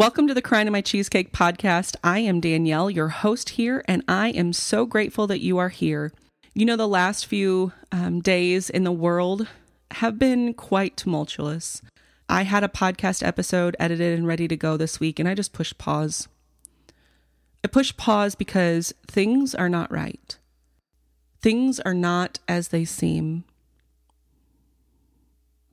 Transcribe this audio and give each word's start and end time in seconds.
Welcome 0.00 0.28
to 0.28 0.32
the 0.32 0.40
Crying 0.40 0.66
in 0.66 0.72
My 0.72 0.80
Cheesecake 0.80 1.30
podcast. 1.30 1.94
I 2.02 2.20
am 2.20 2.40
Danielle, 2.40 2.88
your 2.88 3.08
host 3.08 3.50
here, 3.50 3.84
and 3.86 4.02
I 4.08 4.30
am 4.30 4.54
so 4.54 4.86
grateful 4.86 5.26
that 5.26 5.42
you 5.42 5.58
are 5.58 5.68
here. 5.68 6.10
You 6.54 6.64
know, 6.64 6.76
the 6.76 6.88
last 6.88 7.26
few 7.26 7.72
um, 7.92 8.22
days 8.22 8.70
in 8.70 8.84
the 8.84 8.92
world 8.92 9.46
have 9.90 10.18
been 10.18 10.54
quite 10.54 10.96
tumultuous. 10.96 11.82
I 12.30 12.44
had 12.44 12.64
a 12.64 12.68
podcast 12.68 13.22
episode 13.22 13.76
edited 13.78 14.18
and 14.18 14.26
ready 14.26 14.48
to 14.48 14.56
go 14.56 14.78
this 14.78 15.00
week, 15.00 15.18
and 15.18 15.28
I 15.28 15.34
just 15.34 15.52
pushed 15.52 15.76
pause. 15.76 16.28
I 17.62 17.68
pushed 17.68 17.98
pause 17.98 18.34
because 18.34 18.94
things 19.06 19.54
are 19.54 19.68
not 19.68 19.92
right. 19.92 20.38
Things 21.42 21.78
are 21.78 21.92
not 21.92 22.38
as 22.48 22.68
they 22.68 22.86
seem. 22.86 23.44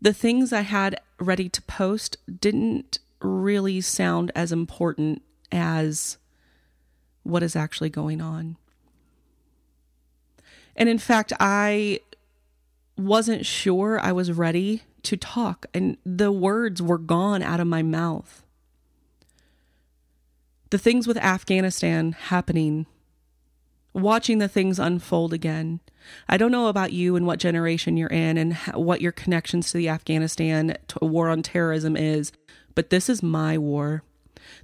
The 0.01 0.11
things 0.11 0.51
I 0.51 0.61
had 0.61 0.99
ready 1.17 1.47
to 1.47 1.61
post 1.61 2.17
didn't 2.41 2.99
really 3.21 3.81
sound 3.81 4.31
as 4.35 4.51
important 4.51 5.21
as 5.51 6.17
what 7.23 7.43
is 7.43 7.55
actually 7.55 7.89
going 7.89 8.21
on. 8.21 8.57
And 10.75 10.87
in 10.87 10.97
fact, 10.97 11.33
I 11.39 12.01
wasn't 12.97 13.45
sure 13.45 13.99
I 13.99 14.11
was 14.11 14.31
ready 14.31 14.83
to 15.03 15.17
talk, 15.17 15.65
and 15.73 15.97
the 16.05 16.31
words 16.31 16.81
were 16.81 16.97
gone 16.97 17.41
out 17.41 17.59
of 17.59 17.67
my 17.67 17.81
mouth. 17.81 18.43
The 20.69 20.77
things 20.77 21.07
with 21.07 21.17
Afghanistan 21.17 22.11
happening, 22.11 22.85
watching 23.93 24.37
the 24.37 24.49
things 24.49 24.79
unfold 24.79 25.33
again. 25.33 25.79
I 26.27 26.37
don't 26.37 26.51
know 26.51 26.67
about 26.67 26.91
you 26.91 27.15
and 27.15 27.25
what 27.25 27.39
generation 27.39 27.97
you're 27.97 28.09
in 28.09 28.37
and 28.37 28.55
what 28.73 29.01
your 29.01 29.11
connections 29.11 29.71
to 29.71 29.77
the 29.77 29.89
Afghanistan 29.89 30.77
war 31.01 31.29
on 31.29 31.41
terrorism 31.41 31.95
is, 31.95 32.31
but 32.77 32.91
this 32.91 33.09
is 33.09 33.23
my 33.23 33.57
war. 33.57 34.03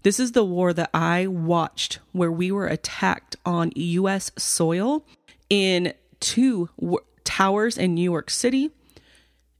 This 0.03 0.19
is 0.19 0.33
the 0.33 0.45
war 0.45 0.71
that 0.71 0.91
I 0.93 1.25
watched 1.25 1.97
where 2.11 2.31
we 2.31 2.51
were 2.51 2.67
attacked 2.67 3.35
on 3.43 3.71
U.S. 3.75 4.31
soil 4.37 5.03
in 5.49 5.95
two 6.19 6.69
w- 6.79 6.99
towers 7.23 7.75
in 7.75 7.95
New 7.95 8.03
York 8.03 8.29
City, 8.29 8.69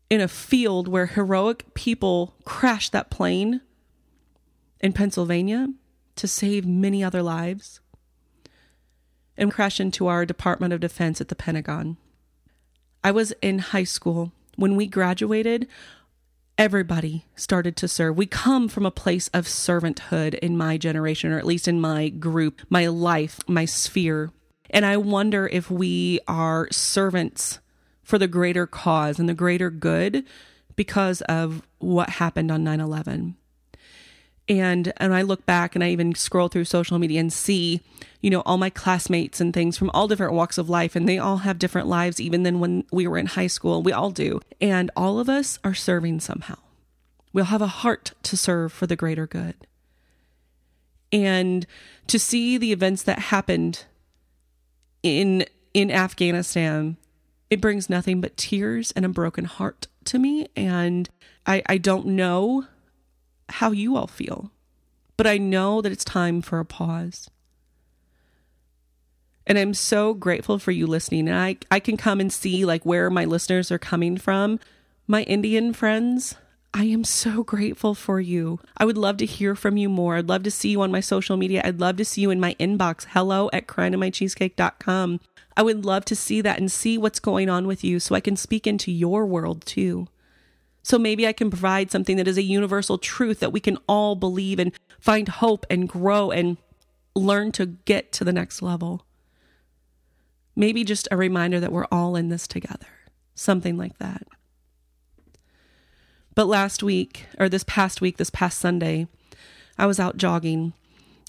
in 0.08 0.22
a 0.22 0.28
field 0.28 0.88
where 0.88 1.08
heroic 1.08 1.74
people 1.74 2.36
crashed 2.46 2.92
that 2.92 3.10
plane 3.10 3.62
in 4.80 4.94
Pennsylvania 4.94 5.70
to 6.18 6.28
save 6.28 6.64
many 6.64 7.04
other 7.04 7.24
lives, 7.24 7.80
and 9.36 9.52
crashed 9.52 9.80
into 9.80 10.06
our 10.06 10.28
Department 10.28 10.74
of 10.74 10.80
Defense 10.80 11.20
at 11.20 11.30
the 11.30 11.36
Pentagon. 11.36 11.98
I 13.04 13.10
was 13.10 13.34
in 13.42 13.58
high 13.58 13.84
school. 13.84 14.32
When 14.58 14.76
we 14.76 14.86
graduated, 14.86 15.68
everybody 16.58 17.26
started 17.36 17.76
to 17.78 17.88
serve. 17.88 18.18
We 18.18 18.26
come 18.26 18.68
from 18.68 18.86
a 18.86 18.92
place 18.92 19.28
of 19.30 19.46
servanthood 19.46 20.36
in 20.36 20.58
my 20.58 20.78
generation, 20.78 21.32
or 21.32 21.38
at 21.38 21.46
least 21.46 21.68
in 21.68 21.82
my 21.82 22.10
group, 22.10 22.62
my 22.70 22.88
life, 22.88 23.40
my 23.48 23.66
sphere. 23.66 24.32
And 24.70 24.86
I 24.86 24.98
wonder 24.98 25.48
if 25.48 25.70
we 25.70 26.20
are 26.28 26.68
servants 26.72 27.60
for 28.04 28.18
the 28.18 28.28
greater 28.28 28.68
cause 28.68 29.20
and 29.20 29.30
the 29.30 29.34
greater 29.34 29.70
good 29.70 30.26
because 30.76 31.22
of 31.22 31.62
what 31.80 32.10
happened 32.10 32.52
on 32.52 32.64
9 32.64 32.80
11 32.80 33.36
and 34.50 34.92
and 34.98 35.14
I 35.14 35.22
look 35.22 35.46
back 35.46 35.76
and 35.76 35.84
I 35.84 35.90
even 35.90 36.16
scroll 36.16 36.48
through 36.48 36.66
social 36.66 37.00
media 37.00 37.20
and 37.20 37.32
see, 37.32 37.82
you 38.22 38.30
know, 38.30 38.42
all 38.42 38.58
my 38.58 38.70
classmates 38.70 39.40
and 39.40 39.54
things 39.54 39.78
from 39.78 39.90
all 39.92 40.08
different 40.08 40.34
walks 40.34 40.58
of 40.58 40.70
life 40.70 40.96
and 40.96 41.08
they 41.08 41.18
all 41.18 41.38
have 41.38 41.60
different 41.60 41.88
lives 41.88 42.20
even 42.20 42.44
than 42.44 42.60
when 42.60 42.84
we 42.92 43.08
were 43.08 43.18
in 43.18 43.28
high 43.28 43.48
school. 43.48 43.82
We 43.82 43.94
all 43.94 44.12
do. 44.12 44.42
And 44.60 44.92
all 44.96 45.20
of 45.20 45.30
us 45.30 45.60
are 45.64 45.74
serving 45.74 46.20
somehow. 46.20 46.58
We'll 47.32 47.46
have 47.46 47.62
a 47.62 47.68
heart 47.68 48.14
to 48.24 48.38
serve 48.38 48.74
for 48.74 48.86
the 48.86 48.96
greater 48.96 49.26
good. 49.26 49.56
And 51.12 51.66
to 52.08 52.20
see 52.20 52.58
the 52.58 52.72
events 52.72 53.04
that 53.04 53.20
happened 53.20 53.86
in 55.02 55.46
in 55.74 55.90
Afghanistan, 55.90 56.98
it 57.50 57.62
brings 57.62 57.90
nothing 57.90 58.20
but 58.20 58.38
tears 58.38 58.92
and 58.92 59.06
a 59.06 59.10
broken 59.10 59.46
heart 59.46 59.88
to 60.06 60.20
me 60.20 60.48
and 60.56 61.10
I 61.46 61.64
I 61.68 61.78
don't 61.78 62.08
know 62.08 62.66
how 63.50 63.72
you 63.72 63.96
all 63.96 64.08
feel, 64.08 64.52
but 65.18 65.28
I 65.28 65.38
know 65.38 65.82
that 65.82 65.92
it's 65.92 66.06
time 66.06 66.42
for 66.42 66.60
a 66.60 66.66
pause. 66.66 67.30
And 69.46 69.58
I'm 69.58 69.74
so 69.74 70.14
grateful 70.14 70.58
for 70.58 70.72
you 70.72 70.88
listening. 70.88 71.28
And 71.28 71.38
I, 71.38 71.58
I 71.70 71.80
can 71.80 71.98
come 71.98 72.20
and 72.20 72.32
see 72.32 72.66
like 72.66 72.86
where 72.86 73.10
my 73.10 73.26
listeners 73.26 73.72
are 73.72 73.80
coming 73.80 74.18
from. 74.18 74.60
My 75.06 75.24
Indian 75.24 75.74
friends, 75.74 76.36
I 76.74 76.86
am 76.86 77.04
so 77.04 77.44
grateful 77.44 77.94
for 77.94 78.20
you. 78.20 78.60
I 78.78 78.86
would 78.86 78.98
love 78.98 79.18
to 79.18 79.26
hear 79.26 79.54
from 79.54 79.78
you 79.78 79.90
more. 79.90 80.16
I'd 80.16 80.30
love 80.30 80.44
to 80.44 80.52
see 80.52 80.70
you 80.70 80.82
on 80.82 80.92
my 80.92 81.02
social 81.02 81.38
media. 81.38 81.62
I'd 81.64 81.80
love 81.80 81.98
to 81.98 82.06
see 82.06 82.22
you 82.22 82.32
in 82.32 82.40
my 82.40 82.56
inbox. 82.60 83.06
Hello 83.10 83.50
at 83.52 83.68
cryinginmycheesecake.com. 83.68 85.20
I 85.56 85.62
would 85.62 85.86
love 85.86 86.06
to 86.06 86.16
see 86.16 86.42
that 86.42 86.58
and 86.58 86.72
see 86.72 86.98
what's 86.98 87.20
going 87.20 87.50
on 87.50 87.68
with 87.68 87.84
you 87.84 88.00
so 88.00 88.16
I 88.16 88.22
can 88.22 88.36
speak 88.36 88.66
into 88.66 88.92
your 88.92 89.26
world 89.26 89.66
too. 89.66 90.08
So 90.84 91.00
maybe 91.00 91.26
I 91.26 91.34
can 91.34 91.50
provide 91.50 91.92
something 91.92 92.18
that 92.18 92.28
is 92.28 92.38
a 92.38 92.44
universal 92.44 92.98
truth 92.98 93.40
that 93.40 93.54
we 93.54 93.62
can 93.62 93.78
all 93.88 94.16
believe 94.16 94.60
and 94.60 94.74
find 95.00 95.30
hope 95.30 95.66
and 95.70 95.88
grow 95.88 96.30
and 96.30 96.58
learn 97.16 97.54
to 97.54 97.66
get 97.66 98.12
to 98.14 98.24
the 98.24 98.34
next 98.34 98.62
level. 98.62 99.06
Maybe 100.56 100.84
just 100.84 101.08
a 101.10 101.18
reminder 101.18 101.60
that 101.60 101.72
we're 101.72 101.88
all 101.92 102.16
in 102.16 102.30
this 102.30 102.48
together, 102.48 102.88
something 103.34 103.78
like 103.78 103.98
that. 103.98 104.28
But 106.36 106.48
last 106.48 106.84
week, 106.84 107.28
or 107.40 107.48
this 107.48 107.64
past 107.64 108.02
week, 108.02 108.18
this 108.18 108.30
past 108.30 108.60
Sunday, 108.60 109.08
I 109.78 109.86
was 109.86 110.00
out 110.00 110.18
jogging. 110.18 110.74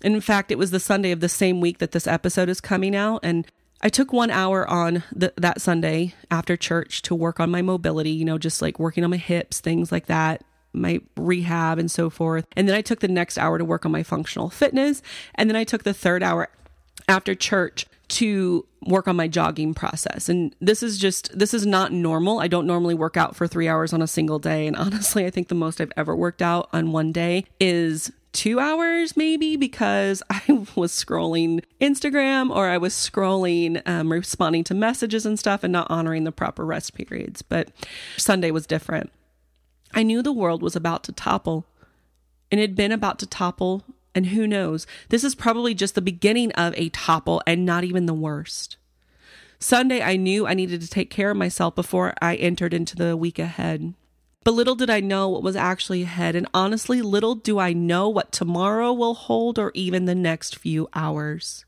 And 0.02 0.14
in 0.14 0.20
fact, 0.20 0.50
it 0.50 0.58
was 0.58 0.70
the 0.70 0.80
Sunday 0.80 1.12
of 1.12 1.20
the 1.20 1.28
same 1.28 1.60
week 1.60 1.78
that 1.78 1.92
this 1.92 2.06
episode 2.06 2.48
is 2.48 2.60
coming 2.60 2.96
out. 2.96 3.20
And 3.22 3.46
I 3.80 3.88
took 3.88 4.12
one 4.12 4.30
hour 4.30 4.68
on 4.68 5.02
the, 5.12 5.32
that 5.36 5.60
Sunday 5.60 6.14
after 6.30 6.56
church 6.56 7.02
to 7.02 7.14
work 7.14 7.38
on 7.38 7.50
my 7.50 7.62
mobility, 7.62 8.10
you 8.10 8.24
know, 8.24 8.38
just 8.38 8.62
like 8.62 8.78
working 8.78 9.04
on 9.04 9.10
my 9.10 9.18
hips, 9.18 9.60
things 9.60 9.92
like 9.92 10.06
that, 10.06 10.42
my 10.72 11.00
rehab 11.16 11.78
and 11.78 11.90
so 11.90 12.10
forth. 12.10 12.46
And 12.56 12.68
then 12.68 12.74
I 12.74 12.80
took 12.80 13.00
the 13.00 13.08
next 13.08 13.38
hour 13.38 13.58
to 13.58 13.64
work 13.64 13.84
on 13.84 13.92
my 13.92 14.02
functional 14.02 14.50
fitness. 14.50 15.02
And 15.34 15.48
then 15.48 15.56
I 15.56 15.64
took 15.64 15.82
the 15.84 15.94
third 15.94 16.22
hour 16.22 16.48
after 17.08 17.34
church 17.34 17.86
to 18.06 18.66
work 18.86 19.08
on 19.08 19.16
my 19.16 19.28
jogging 19.28 19.74
process. 19.74 20.28
And 20.28 20.54
this 20.60 20.82
is 20.82 20.98
just, 20.98 21.36
this 21.38 21.54
is 21.54 21.66
not 21.66 21.92
normal. 21.92 22.38
I 22.38 22.48
don't 22.48 22.66
normally 22.66 22.94
work 22.94 23.16
out 23.16 23.34
for 23.34 23.46
three 23.46 23.68
hours 23.68 23.92
on 23.92 24.02
a 24.02 24.06
single 24.06 24.38
day. 24.38 24.66
And 24.66 24.76
honestly, 24.76 25.26
I 25.26 25.30
think 25.30 25.48
the 25.48 25.54
most 25.54 25.80
I've 25.80 25.92
ever 25.96 26.14
worked 26.14 26.42
out 26.42 26.68
on 26.72 26.92
one 26.92 27.12
day 27.12 27.44
is 27.58 28.12
two 28.34 28.60
hours 28.60 29.16
maybe 29.16 29.56
because 29.56 30.22
I 30.30 30.42
was 30.74 30.92
scrolling 30.92 31.64
Instagram 31.80 32.54
or 32.54 32.68
I 32.68 32.76
was 32.76 32.92
scrolling, 32.92 33.80
um, 33.88 34.12
responding 34.12 34.64
to 34.64 34.74
messages 34.74 35.24
and 35.24 35.38
stuff 35.38 35.64
and 35.64 35.72
not 35.72 35.86
honoring 35.88 36.24
the 36.24 36.32
proper 36.32 36.66
rest 36.66 36.94
periods. 36.94 37.40
But 37.40 37.68
Sunday 38.18 38.50
was 38.50 38.66
different. 38.66 39.10
I 39.94 40.02
knew 40.02 40.22
the 40.22 40.32
world 40.32 40.60
was 40.60 40.76
about 40.76 41.04
to 41.04 41.12
topple 41.12 41.64
and 42.50 42.60
it 42.60 42.64
had 42.64 42.76
been 42.76 42.92
about 42.92 43.18
to 43.20 43.26
topple. 43.26 43.84
And 44.14 44.26
who 44.26 44.46
knows, 44.46 44.86
this 45.08 45.24
is 45.24 45.34
probably 45.34 45.74
just 45.74 45.96
the 45.96 46.02
beginning 46.02 46.52
of 46.52 46.72
a 46.76 46.88
topple 46.90 47.42
and 47.48 47.64
not 47.64 47.82
even 47.82 48.06
the 48.06 48.14
worst. 48.14 48.76
Sunday, 49.58 50.02
I 50.02 50.16
knew 50.16 50.46
I 50.46 50.54
needed 50.54 50.82
to 50.82 50.88
take 50.88 51.10
care 51.10 51.30
of 51.30 51.36
myself 51.36 51.74
before 51.74 52.14
I 52.20 52.36
entered 52.36 52.74
into 52.74 52.94
the 52.94 53.16
week 53.16 53.38
ahead. 53.38 53.94
But 54.44 54.52
little 54.52 54.74
did 54.74 54.90
I 54.90 55.00
know 55.00 55.30
what 55.30 55.42
was 55.42 55.56
actually 55.56 56.02
ahead, 56.02 56.36
and 56.36 56.46
honestly, 56.52 57.00
little 57.00 57.34
do 57.34 57.58
I 57.58 57.72
know 57.72 58.10
what 58.10 58.30
tomorrow 58.30 58.92
will 58.92 59.14
hold 59.14 59.58
or 59.58 59.72
even 59.74 60.04
the 60.04 60.14
next 60.14 60.56
few 60.58 60.86
hours. 60.92 61.64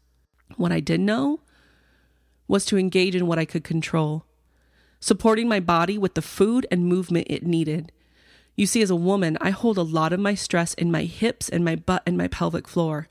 What 0.56 0.72
I 0.72 0.80
did 0.80 1.00
know 1.00 1.40
was 2.46 2.66
to 2.66 2.76
engage 2.76 3.16
in 3.16 3.26
what 3.26 3.38
I 3.38 3.46
could 3.46 3.64
control, 3.64 4.26
supporting 5.00 5.48
my 5.48 5.58
body 5.58 5.96
with 5.96 6.14
the 6.14 6.22
food 6.22 6.66
and 6.70 6.86
movement 6.86 7.26
it 7.30 7.46
needed. 7.46 7.92
You 8.56 8.66
see, 8.66 8.82
as 8.82 8.90
a 8.90 8.96
woman, 8.96 9.38
I 9.40 9.50
hold 9.50 9.78
a 9.78 9.82
lot 9.82 10.12
of 10.12 10.20
my 10.20 10.34
stress 10.34 10.74
in 10.74 10.90
my 10.90 11.04
hips 11.04 11.48
and 11.48 11.64
my 11.64 11.76
butt 11.76 12.02
and 12.06 12.16
my 12.16 12.28
pelvic 12.28 12.68
floor. 12.68 13.08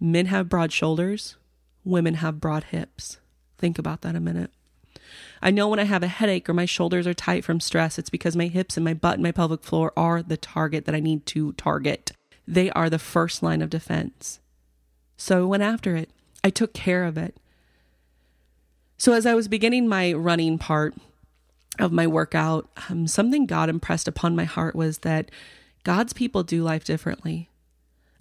Men 0.00 0.26
have 0.26 0.48
broad 0.48 0.72
shoulders, 0.72 1.36
women 1.84 2.14
have 2.14 2.40
broad 2.40 2.64
hips. 2.64 3.18
Think 3.58 3.78
about 3.78 4.00
that 4.02 4.16
a 4.16 4.20
minute. 4.20 4.50
I 5.42 5.50
know 5.50 5.68
when 5.68 5.78
I 5.78 5.84
have 5.84 6.02
a 6.02 6.08
headache 6.08 6.48
or 6.48 6.54
my 6.54 6.64
shoulders 6.64 7.06
are 7.06 7.14
tight 7.14 7.44
from 7.44 7.60
stress, 7.60 7.98
it's 7.98 8.10
because 8.10 8.36
my 8.36 8.46
hips 8.46 8.76
and 8.76 8.84
my 8.84 8.94
butt 8.94 9.14
and 9.14 9.22
my 9.22 9.32
pelvic 9.32 9.62
floor 9.62 9.92
are 9.96 10.22
the 10.22 10.36
target 10.36 10.84
that 10.84 10.94
I 10.94 11.00
need 11.00 11.26
to 11.26 11.52
target. 11.52 12.12
They 12.46 12.70
are 12.70 12.90
the 12.90 12.98
first 12.98 13.42
line 13.42 13.62
of 13.62 13.70
defense. 13.70 14.40
So 15.16 15.42
I 15.42 15.46
went 15.46 15.62
after 15.62 15.96
it. 15.96 16.10
I 16.44 16.50
took 16.50 16.72
care 16.72 17.04
of 17.04 17.16
it. 17.18 17.36
So 18.98 19.12
as 19.12 19.26
I 19.26 19.34
was 19.34 19.48
beginning 19.48 19.88
my 19.88 20.12
running 20.12 20.58
part 20.58 20.94
of 21.78 21.92
my 21.92 22.06
workout, 22.06 22.68
um, 22.88 23.06
something 23.06 23.46
God 23.46 23.68
impressed 23.68 24.08
upon 24.08 24.36
my 24.36 24.44
heart 24.44 24.74
was 24.74 24.98
that 24.98 25.30
God's 25.84 26.12
people 26.12 26.42
do 26.42 26.62
life 26.62 26.84
differently. 26.84 27.50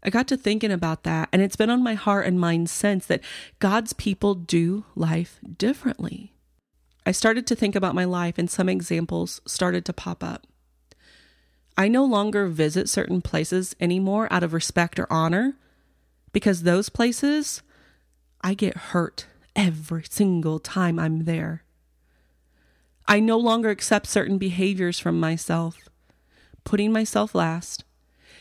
I 0.04 0.12
got 0.12 0.28
to 0.28 0.38
thinking 0.38 0.72
about 0.72 1.04
that, 1.04 1.30
and 1.32 1.42
it's 1.42 1.56
been 1.56 1.72
on 1.72 1.82
my 1.82 1.96
heart 1.96 2.28
and 2.28 2.40
mind 2.40 2.70
since 2.70 3.08
that 3.08 3.22
God's 3.58 3.94
people 3.94 4.36
do 4.36 4.86
life 4.96 5.40
differently. 5.58 6.35
I 7.06 7.12
started 7.12 7.46
to 7.48 7.56
think 7.56 7.75
about 7.75 7.96
my 7.96 8.06
life 8.06 8.38
and 8.38 8.50
some 8.50 8.68
examples 8.68 9.40
started 9.46 9.86
to 9.86 9.94
pop 9.94 10.24
up. 10.24 10.48
I 11.78 11.88
no 11.88 12.04
longer 12.04 12.48
visit 12.48 12.90
certain 12.90 13.22
places 13.22 13.75
anymore 13.80 14.28
out 14.31 14.44
of 14.44 14.54
respect 14.54 15.00
or 15.00 15.12
honor 15.12 15.56
because 16.31 16.63
those 16.63 16.90
places, 16.90 17.62
I 18.42 18.54
get 18.54 18.78
hurt 18.78 19.28
every 19.56 20.04
single 20.10 20.60
time 20.60 21.00
I'm 21.00 21.25
there. 21.25 21.63
I 23.08 23.19
no 23.19 23.38
longer 23.38 23.69
accept 23.69 24.08
certain 24.08 24.38
behaviors 24.38 25.00
from 25.00 25.19
myself, 25.19 25.78
putting 26.63 26.92
myself 26.92 27.36
last, 27.36 27.84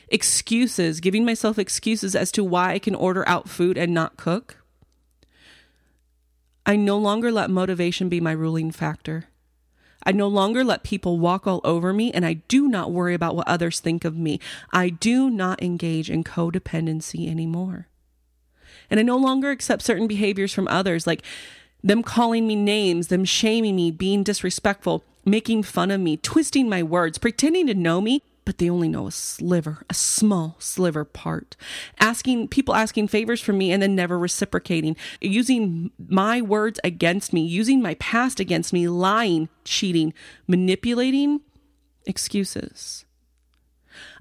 excuses, 0.08 1.00
giving 1.00 1.24
myself 1.24 1.58
excuses 1.58 2.16
as 2.16 2.32
to 2.32 2.42
why 2.42 2.72
I 2.72 2.78
can 2.78 2.94
order 2.94 3.28
out 3.28 3.48
food 3.48 3.76
and 3.76 3.92
not 3.92 4.16
cook. 4.16 4.56
I 6.66 6.76
no 6.76 6.96
longer 6.96 7.30
let 7.30 7.50
motivation 7.50 8.08
be 8.08 8.20
my 8.20 8.32
ruling 8.32 8.70
factor. 8.70 9.26
I 10.06 10.12
no 10.12 10.28
longer 10.28 10.64
let 10.64 10.82
people 10.82 11.18
walk 11.18 11.46
all 11.46 11.60
over 11.64 11.92
me, 11.92 12.12
and 12.12 12.26
I 12.26 12.34
do 12.34 12.68
not 12.68 12.92
worry 12.92 13.14
about 13.14 13.36
what 13.36 13.48
others 13.48 13.80
think 13.80 14.04
of 14.04 14.16
me. 14.16 14.38
I 14.72 14.90
do 14.90 15.30
not 15.30 15.62
engage 15.62 16.10
in 16.10 16.24
codependency 16.24 17.28
anymore. 17.28 17.88
And 18.90 19.00
I 19.00 19.02
no 19.02 19.16
longer 19.16 19.50
accept 19.50 19.82
certain 19.82 20.06
behaviors 20.06 20.52
from 20.52 20.68
others, 20.68 21.06
like 21.06 21.22
them 21.82 22.02
calling 22.02 22.46
me 22.46 22.56
names, 22.56 23.08
them 23.08 23.24
shaming 23.24 23.76
me, 23.76 23.90
being 23.90 24.22
disrespectful, 24.22 25.04
making 25.24 25.62
fun 25.62 25.90
of 25.90 26.00
me, 26.00 26.16
twisting 26.18 26.68
my 26.68 26.82
words, 26.82 27.18
pretending 27.18 27.66
to 27.66 27.74
know 27.74 28.00
me 28.00 28.22
but 28.44 28.58
they 28.58 28.68
only 28.68 28.88
know 28.88 29.06
a 29.06 29.12
sliver, 29.12 29.82
a 29.88 29.94
small 29.94 30.56
sliver 30.58 31.04
part. 31.04 31.56
Asking 31.98 32.48
people 32.48 32.74
asking 32.74 33.08
favors 33.08 33.40
from 33.40 33.58
me 33.58 33.72
and 33.72 33.82
then 33.82 33.94
never 33.94 34.18
reciprocating, 34.18 34.96
using 35.20 35.90
my 36.08 36.40
words 36.40 36.78
against 36.84 37.32
me, 37.32 37.42
using 37.42 37.80
my 37.80 37.94
past 37.94 38.40
against 38.40 38.72
me, 38.72 38.88
lying, 38.88 39.48
cheating, 39.64 40.12
manipulating, 40.46 41.40
excuses. 42.06 43.04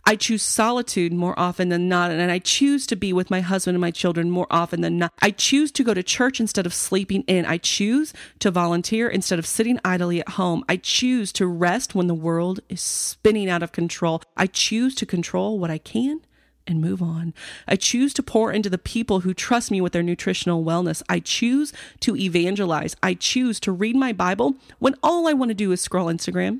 I 0.06 0.18
choose 0.18 0.44
solitude 0.44 1.14
more 1.14 1.38
often 1.40 1.70
than 1.70 1.88
not, 1.88 2.12
and 2.12 2.30
I 2.30 2.40
choose 2.40 2.86
to 2.88 2.96
be 2.98 3.14
with 3.14 3.32
my 3.32 3.40
husband 3.40 3.76
and 3.76 3.82
my 3.82 3.92
children 3.92 4.30
more 4.30 4.48
often 4.52 4.82
than 4.82 4.98
not. 4.98 5.14
I 5.22 5.32
choose 5.32 5.72
to 5.74 5.84
go 5.84 5.94
to 5.94 6.04
church 6.04 6.42
instead 6.42 6.66
of 6.66 6.74
sleeping 6.74 7.24
in. 7.24 7.46
I 7.46 7.58
choose 7.58 8.14
to 8.40 8.52
volunteer 8.52 9.08
instead 9.08 9.40
of 9.40 9.48
sitting 9.48 9.80
idly 9.86 10.20
at 10.20 10.30
home. 10.30 10.66
I 10.68 10.76
choose 10.76 11.32
to 11.34 11.48
rest 11.48 11.96
when 11.96 12.08
the 12.08 12.14
world 12.14 12.60
is 12.68 12.82
spinning 12.82 13.50
out 13.50 13.64
of 13.64 13.72
control. 13.72 14.22
I 14.36 14.48
choose 14.48 14.94
to 14.96 15.06
control 15.06 15.58
what 15.58 15.72
I 15.72 15.78
can 15.78 16.20
and 16.68 16.82
move 16.82 17.02
on. 17.02 17.34
I 17.66 17.78
choose 17.78 18.14
to 18.16 18.24
pour 18.24 18.52
into 18.52 18.70
the 18.70 18.78
people 18.78 19.22
who 19.22 19.34
trust 19.34 19.72
me 19.72 19.80
with 19.80 19.94
their 19.94 20.04
nutritional 20.04 20.66
wellness. 20.66 21.02
I 21.08 21.20
choose 21.20 21.72
to 22.02 22.18
evangelize. 22.18 22.96
I 23.02 23.14
choose 23.14 23.60
to 23.62 23.72
read 23.72 23.96
my 23.96 24.12
Bible 24.12 24.56
when 24.80 24.96
all 25.02 25.28
I 25.28 25.34
want 25.34 25.50
to 25.50 25.56
do 25.56 25.72
is 25.72 25.80
scroll 25.80 26.08
Instagram. 26.08 26.60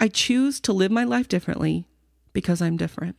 I 0.00 0.08
choose 0.08 0.60
to 0.60 0.72
live 0.72 0.90
my 0.90 1.04
life 1.04 1.28
differently 1.28 1.84
because 2.32 2.60
I'm 2.62 2.76
different. 2.76 3.16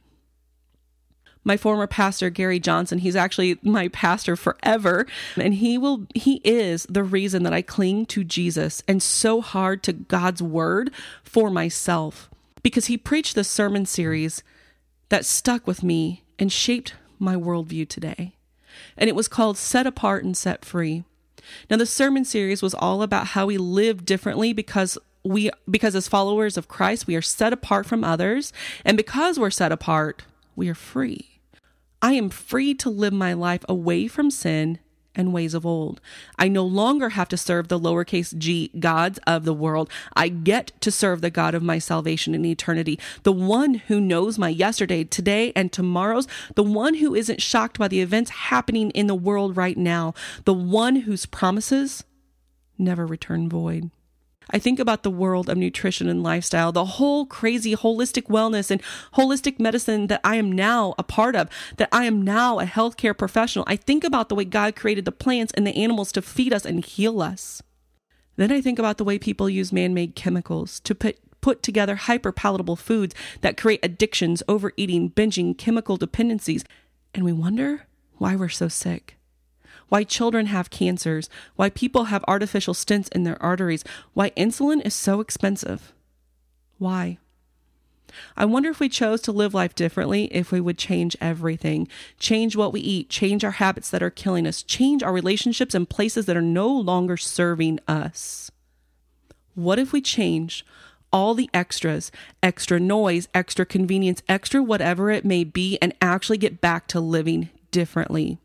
My 1.43 1.57
former 1.57 1.87
pastor 1.87 2.29
Gary 2.29 2.59
Johnson, 2.59 2.99
he's 2.99 3.15
actually 3.15 3.57
my 3.63 3.87
pastor 3.87 4.35
forever, 4.35 5.07
and 5.35 5.55
he 5.55 5.77
will 5.77 6.05
he 6.13 6.35
is 6.43 6.85
the 6.87 7.03
reason 7.03 7.41
that 7.43 7.53
I 7.53 7.63
cling 7.63 8.05
to 8.07 8.23
Jesus 8.23 8.83
and 8.87 9.01
so 9.01 9.41
hard 9.41 9.81
to 9.83 9.93
God's 9.93 10.43
word 10.43 10.91
for 11.23 11.49
myself 11.49 12.29
because 12.61 12.85
he 12.85 12.97
preached 12.97 13.33
this 13.33 13.47
sermon 13.47 13.87
series 13.87 14.43
that 15.09 15.25
stuck 15.25 15.65
with 15.65 15.81
me 15.81 16.23
and 16.37 16.51
shaped 16.51 16.93
my 17.17 17.35
worldview 17.35 17.87
today. 17.89 18.35
And 18.95 19.09
it 19.09 19.15
was 19.15 19.27
called 19.27 19.57
Set 19.57 19.87
Apart 19.87 20.23
and 20.23 20.37
Set 20.37 20.63
Free. 20.63 21.03
Now, 21.69 21.77
the 21.77 21.85
sermon 21.85 22.23
series 22.23 22.61
was 22.61 22.73
all 22.73 23.01
about 23.01 23.27
how 23.27 23.47
we 23.47 23.57
live 23.57 24.05
differently 24.05 24.53
because 24.53 24.97
we 25.23 25.51
because 25.69 25.95
as 25.95 26.07
followers 26.07 26.57
of 26.57 26.67
Christ, 26.67 27.07
we 27.07 27.15
are 27.15 27.21
set 27.21 27.53
apart 27.53 27.85
from 27.85 28.03
others, 28.03 28.53
and 28.83 28.97
because 28.97 29.39
we're 29.39 29.49
set 29.49 29.71
apart, 29.71 30.23
we 30.55 30.69
are 30.69 30.75
free. 30.75 31.39
I 32.01 32.13
am 32.13 32.29
free 32.29 32.73
to 32.75 32.89
live 32.89 33.13
my 33.13 33.33
life 33.33 33.63
away 33.69 34.07
from 34.07 34.31
sin 34.31 34.79
and 35.13 35.33
ways 35.33 35.53
of 35.53 35.65
old. 35.65 35.99
I 36.39 36.47
no 36.47 36.63
longer 36.63 37.09
have 37.09 37.27
to 37.29 37.37
serve 37.37 37.67
the 37.67 37.79
lowercase 37.79 38.37
g 38.37 38.71
gods 38.79 39.19
of 39.27 39.43
the 39.43 39.53
world. 39.53 39.89
I 40.15 40.29
get 40.29 40.71
to 40.81 40.91
serve 40.91 41.21
the 41.21 41.29
God 41.29 41.53
of 41.53 41.61
my 41.61 41.79
salvation 41.79 42.33
in 42.33 42.45
eternity, 42.45 42.99
the 43.23 43.31
one 43.31 43.75
who 43.75 43.99
knows 43.99 44.37
my 44.37 44.49
yesterday, 44.49 45.03
today, 45.03 45.51
and 45.55 45.71
tomorrow's, 45.71 46.27
the 46.55 46.63
one 46.63 46.95
who 46.95 47.13
isn't 47.13 47.41
shocked 47.41 47.77
by 47.77 47.87
the 47.87 48.01
events 48.01 48.31
happening 48.31 48.89
in 48.91 49.07
the 49.07 49.15
world 49.15 49.57
right 49.57 49.77
now, 49.77 50.13
the 50.45 50.53
one 50.53 50.97
whose 50.97 51.25
promises 51.25 52.03
never 52.77 53.05
return 53.05 53.49
void. 53.49 53.91
I 54.53 54.59
think 54.59 54.79
about 54.79 55.03
the 55.03 55.11
world 55.11 55.49
of 55.49 55.57
nutrition 55.57 56.07
and 56.07 56.23
lifestyle, 56.23 56.71
the 56.71 56.85
whole 56.85 57.25
crazy 57.25 57.75
holistic 57.75 58.23
wellness 58.23 58.69
and 58.71 58.81
holistic 59.15 59.59
medicine 59.59 60.07
that 60.07 60.21
I 60.23 60.35
am 60.35 60.51
now 60.51 60.93
a 60.97 61.03
part 61.03 61.35
of, 61.35 61.49
that 61.77 61.89
I 61.91 62.05
am 62.05 62.21
now 62.21 62.59
a 62.59 62.65
healthcare 62.65 63.17
professional. 63.17 63.65
I 63.67 63.75
think 63.75 64.03
about 64.03 64.29
the 64.29 64.35
way 64.35 64.45
God 64.45 64.75
created 64.75 65.05
the 65.05 65.11
plants 65.11 65.53
and 65.55 65.65
the 65.65 65.75
animals 65.75 66.11
to 66.13 66.21
feed 66.21 66.53
us 66.53 66.65
and 66.65 66.83
heal 66.83 67.21
us. 67.21 67.61
Then 68.35 68.51
I 68.51 68.61
think 68.61 68.79
about 68.79 68.97
the 68.97 69.03
way 69.03 69.19
people 69.19 69.49
use 69.49 69.71
man 69.71 69.93
made 69.93 70.15
chemicals 70.15 70.79
to 70.81 70.95
put 70.95 71.17
put 71.41 71.63
together 71.63 71.95
hyper 71.95 72.31
palatable 72.31 72.75
foods 72.75 73.15
that 73.41 73.57
create 73.57 73.79
addictions, 73.81 74.43
overeating, 74.47 75.09
binging, 75.09 75.57
chemical 75.57 75.97
dependencies, 75.97 76.63
and 77.15 77.25
we 77.25 77.33
wonder 77.33 77.87
why 78.19 78.35
we're 78.35 78.47
so 78.47 78.67
sick 78.67 79.17
why 79.91 80.05
children 80.05 80.45
have 80.45 80.69
cancers, 80.69 81.29
why 81.57 81.69
people 81.69 82.05
have 82.05 82.23
artificial 82.25 82.73
stents 82.73 83.11
in 83.11 83.25
their 83.25 83.41
arteries, 83.43 83.83
why 84.13 84.29
insulin 84.31 84.81
is 84.85 84.93
so 84.93 85.19
expensive. 85.19 85.91
Why? 86.77 87.17
I 88.37 88.45
wonder 88.45 88.69
if 88.69 88.79
we 88.79 88.87
chose 88.87 89.19
to 89.23 89.33
live 89.33 89.53
life 89.53 89.75
differently, 89.75 90.33
if 90.33 90.49
we 90.49 90.61
would 90.61 90.77
change 90.77 91.17
everything, 91.19 91.89
change 92.17 92.55
what 92.55 92.71
we 92.71 92.79
eat, 92.79 93.09
change 93.09 93.43
our 93.43 93.51
habits 93.51 93.89
that 93.89 94.01
are 94.01 94.09
killing 94.09 94.47
us, 94.47 94.63
change 94.63 95.03
our 95.03 95.11
relationships 95.11 95.75
and 95.75 95.89
places 95.89 96.25
that 96.25 96.37
are 96.37 96.41
no 96.41 96.69
longer 96.69 97.17
serving 97.17 97.77
us. 97.85 98.49
What 99.55 99.77
if 99.77 99.91
we 99.91 99.99
change 99.99 100.65
all 101.11 101.33
the 101.33 101.49
extras, 101.53 102.13
extra 102.41 102.79
noise, 102.79 103.27
extra 103.33 103.65
convenience, 103.65 104.23
extra 104.29 104.63
whatever 104.63 105.11
it 105.11 105.25
may 105.25 105.43
be, 105.43 105.77
and 105.81 105.93
actually 106.01 106.37
get 106.37 106.61
back 106.61 106.87
to 106.87 107.01
living 107.01 107.49
differently? 107.71 108.39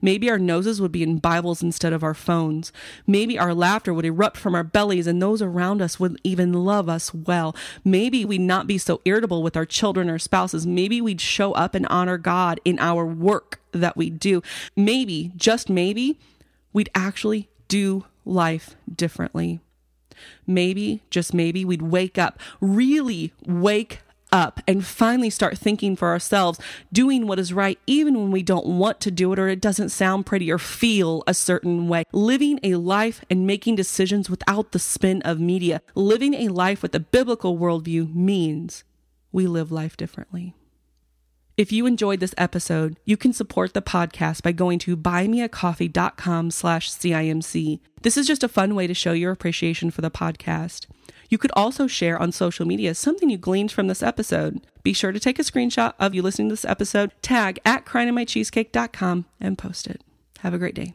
Maybe 0.00 0.30
our 0.30 0.38
noses 0.38 0.80
would 0.80 0.92
be 0.92 1.02
in 1.02 1.18
Bibles 1.18 1.62
instead 1.62 1.92
of 1.92 2.02
our 2.02 2.14
phones. 2.14 2.72
Maybe 3.06 3.38
our 3.38 3.54
laughter 3.54 3.92
would 3.92 4.04
erupt 4.04 4.36
from 4.36 4.54
our 4.54 4.64
bellies 4.64 5.06
and 5.06 5.20
those 5.20 5.42
around 5.42 5.82
us 5.82 5.98
would 5.98 6.20
even 6.24 6.52
love 6.52 6.88
us 6.88 7.12
well. 7.14 7.54
Maybe 7.84 8.24
we'd 8.24 8.40
not 8.40 8.66
be 8.66 8.78
so 8.78 9.00
irritable 9.04 9.42
with 9.42 9.56
our 9.56 9.66
children 9.66 10.08
or 10.10 10.18
spouses. 10.18 10.66
Maybe 10.66 11.00
we'd 11.00 11.20
show 11.20 11.52
up 11.52 11.74
and 11.74 11.86
honor 11.86 12.18
God 12.18 12.60
in 12.64 12.78
our 12.78 13.04
work 13.04 13.60
that 13.72 13.96
we 13.96 14.10
do. 14.10 14.42
Maybe, 14.76 15.32
just 15.36 15.68
maybe, 15.68 16.18
we'd 16.72 16.90
actually 16.94 17.48
do 17.68 18.04
life 18.24 18.76
differently. 18.92 19.60
Maybe, 20.46 21.02
just 21.10 21.32
maybe, 21.34 21.64
we'd 21.64 21.82
wake 21.82 22.18
up, 22.18 22.40
really 22.60 23.32
wake 23.46 24.00
up 24.32 24.60
and 24.66 24.84
finally 24.84 25.30
start 25.30 25.58
thinking 25.58 25.96
for 25.96 26.08
ourselves, 26.08 26.58
doing 26.92 27.26
what 27.26 27.38
is 27.38 27.52
right, 27.52 27.78
even 27.86 28.14
when 28.14 28.30
we 28.30 28.42
don't 28.42 28.66
want 28.66 29.00
to 29.00 29.10
do 29.10 29.32
it 29.32 29.38
or 29.38 29.48
it 29.48 29.60
doesn't 29.60 29.90
sound 29.90 30.26
pretty 30.26 30.50
or 30.50 30.58
feel 30.58 31.22
a 31.26 31.34
certain 31.34 31.88
way. 31.88 32.04
Living 32.12 32.58
a 32.62 32.74
life 32.74 33.24
and 33.30 33.46
making 33.46 33.76
decisions 33.76 34.28
without 34.30 34.72
the 34.72 34.78
spin 34.78 35.22
of 35.22 35.40
media. 35.40 35.80
Living 35.94 36.34
a 36.34 36.48
life 36.48 36.82
with 36.82 36.94
a 36.94 37.00
biblical 37.00 37.58
worldview 37.58 38.14
means 38.14 38.84
we 39.32 39.46
live 39.46 39.70
life 39.70 39.96
differently. 39.96 40.54
If 41.58 41.72
you 41.72 41.86
enjoyed 41.86 42.20
this 42.20 42.36
episode, 42.38 43.00
you 43.04 43.16
can 43.16 43.32
support 43.32 43.74
the 43.74 43.82
podcast 43.82 44.44
by 44.44 44.52
going 44.52 44.78
to 44.78 44.96
buymeacoffee.com 44.96 46.52
slash 46.52 46.88
CIMC. 46.88 47.80
This 48.02 48.16
is 48.16 48.28
just 48.28 48.44
a 48.44 48.48
fun 48.48 48.76
way 48.76 48.86
to 48.86 48.94
show 48.94 49.10
your 49.10 49.32
appreciation 49.32 49.90
for 49.90 50.00
the 50.00 50.08
podcast. 50.08 50.86
You 51.28 51.36
could 51.36 51.50
also 51.56 51.88
share 51.88 52.16
on 52.16 52.30
social 52.30 52.64
media 52.64 52.94
something 52.94 53.28
you 53.28 53.38
gleaned 53.38 53.72
from 53.72 53.88
this 53.88 54.04
episode. 54.04 54.64
Be 54.84 54.92
sure 54.92 55.10
to 55.10 55.18
take 55.18 55.40
a 55.40 55.42
screenshot 55.42 55.94
of 55.98 56.14
you 56.14 56.22
listening 56.22 56.48
to 56.50 56.52
this 56.52 56.64
episode, 56.64 57.10
tag 57.22 57.58
at 57.64 57.84
cryinginmycheesecake.com, 57.84 59.24
and 59.40 59.58
post 59.58 59.88
it. 59.88 60.04
Have 60.38 60.54
a 60.54 60.58
great 60.58 60.76
day. 60.76 60.94